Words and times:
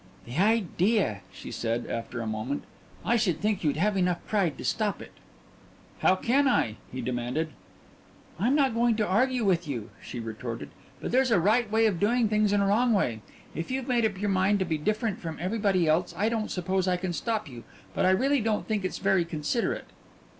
"The 0.25 0.39
idea," 0.39 1.21
she 1.31 1.51
said, 1.51 1.81
and 1.81 1.91
after 1.91 2.21
a 2.21 2.25
moment: 2.25 2.63
"I 3.05 3.17
should 3.17 3.39
think 3.39 3.63
you'd 3.63 3.77
have 3.77 3.95
enough 3.95 4.17
pride 4.25 4.57
to 4.57 4.65
stop 4.65 4.99
it." 4.99 5.11
"How 5.99 6.15
can 6.15 6.47
I?" 6.47 6.77
he 6.91 7.01
demanded. 7.01 7.49
"I'm 8.39 8.55
not 8.55 8.73
going 8.73 8.95
to 8.95 9.05
argue 9.05 9.45
with 9.45 9.67
you," 9.67 9.91
she 10.01 10.19
retorted. 10.19 10.69
"But 10.99 11.11
there's 11.11 11.29
a 11.29 11.39
right 11.39 11.71
way 11.71 11.85
of 11.85 11.99
doing 11.99 12.29
things 12.29 12.51
and 12.51 12.63
a 12.63 12.65
wrong 12.65 12.93
way. 12.93 13.21
If 13.53 13.69
you've 13.69 13.87
made 13.87 14.03
up 14.03 14.19
your 14.19 14.31
mind 14.31 14.57
to 14.57 14.65
be 14.65 14.79
different 14.79 15.19
from 15.19 15.37
everybody 15.39 15.87
else, 15.87 16.15
I 16.17 16.29
don't 16.29 16.49
suppose 16.49 16.87
I 16.87 16.97
can 16.97 17.13
stop 17.13 17.47
you, 17.47 17.63
but 17.93 18.03
I 18.03 18.09
really 18.09 18.41
don't 18.41 18.67
think 18.67 18.83
it's 18.83 18.97
very 18.97 19.23
considerate." 19.23 19.89